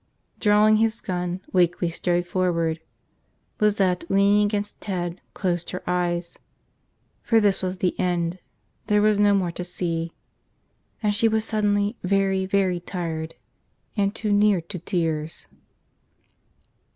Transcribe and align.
Drawing 0.39 0.77
his 0.77 0.99
gun, 0.99 1.41
Wakeley 1.53 1.91
strode 1.91 2.25
forward. 2.25 2.79
Lizette, 3.59 4.03
leaning 4.09 4.43
against 4.47 4.81
Ted, 4.81 5.21
closed 5.35 5.69
her 5.69 5.83
eyes. 5.85 6.39
For 7.21 7.39
this 7.39 7.61
was 7.61 7.77
the 7.77 7.93
end, 7.99 8.39
there 8.87 8.99
was 9.03 9.19
no 9.19 9.35
more 9.35 9.51
to 9.51 9.63
see. 9.63 10.13
And 11.03 11.13
she 11.13 11.27
was 11.27 11.45
suddenly 11.45 11.97
very, 12.01 12.47
very 12.47 12.79
tired 12.79 13.35
and 13.95 14.15
too 14.15 14.33
near 14.33 14.59
to 14.59 14.79
tears. 14.79 15.45